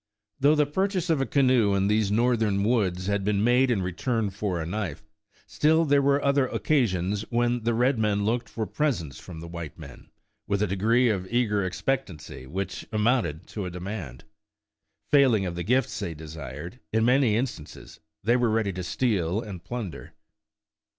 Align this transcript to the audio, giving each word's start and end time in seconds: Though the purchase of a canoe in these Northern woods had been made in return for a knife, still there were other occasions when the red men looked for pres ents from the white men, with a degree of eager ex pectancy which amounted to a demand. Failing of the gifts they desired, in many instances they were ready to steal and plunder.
Though 0.39 0.55
the 0.55 0.65
purchase 0.65 1.11
of 1.11 1.21
a 1.21 1.27
canoe 1.27 1.75
in 1.75 1.85
these 1.85 2.11
Northern 2.11 2.63
woods 2.63 3.05
had 3.05 3.23
been 3.23 3.43
made 3.43 3.69
in 3.69 3.83
return 3.83 4.31
for 4.31 4.59
a 4.59 4.65
knife, 4.65 5.03
still 5.45 5.85
there 5.85 6.01
were 6.01 6.19
other 6.25 6.47
occasions 6.47 7.21
when 7.29 7.65
the 7.65 7.75
red 7.75 7.99
men 7.99 8.25
looked 8.25 8.49
for 8.49 8.65
pres 8.65 8.99
ents 8.99 9.19
from 9.19 9.41
the 9.41 9.47
white 9.47 9.77
men, 9.77 10.09
with 10.47 10.59
a 10.63 10.65
degree 10.65 11.09
of 11.09 11.31
eager 11.31 11.63
ex 11.63 11.83
pectancy 11.83 12.47
which 12.47 12.87
amounted 12.91 13.45
to 13.49 13.67
a 13.67 13.69
demand. 13.69 14.23
Failing 15.11 15.45
of 15.45 15.53
the 15.53 15.61
gifts 15.61 15.99
they 15.99 16.15
desired, 16.15 16.79
in 16.91 17.05
many 17.05 17.35
instances 17.37 17.99
they 18.23 18.35
were 18.35 18.49
ready 18.49 18.73
to 18.73 18.83
steal 18.83 19.39
and 19.41 19.63
plunder. 19.63 20.13